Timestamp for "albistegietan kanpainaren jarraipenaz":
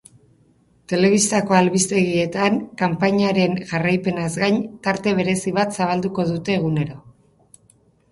1.57-4.31